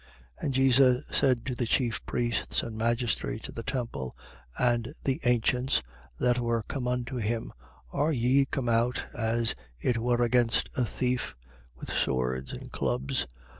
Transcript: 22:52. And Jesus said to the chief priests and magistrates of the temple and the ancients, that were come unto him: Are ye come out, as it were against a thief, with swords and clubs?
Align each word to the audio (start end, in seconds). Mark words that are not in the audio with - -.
22:52. 0.41 0.43
And 0.45 0.53
Jesus 0.55 1.03
said 1.15 1.45
to 1.45 1.53
the 1.53 1.67
chief 1.67 2.03
priests 2.07 2.63
and 2.63 2.75
magistrates 2.75 3.49
of 3.49 3.53
the 3.53 3.61
temple 3.61 4.17
and 4.57 4.91
the 5.03 5.19
ancients, 5.25 5.83
that 6.17 6.39
were 6.39 6.63
come 6.63 6.87
unto 6.87 7.17
him: 7.17 7.53
Are 7.91 8.11
ye 8.11 8.45
come 8.45 8.67
out, 8.67 9.05
as 9.13 9.53
it 9.79 9.99
were 9.99 10.23
against 10.23 10.71
a 10.75 10.85
thief, 10.85 11.35
with 11.75 11.91
swords 11.93 12.51
and 12.51 12.71
clubs? 12.71 13.27